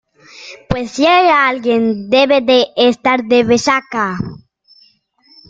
[0.67, 4.17] pues si hay alguien, debe de estar de resaca.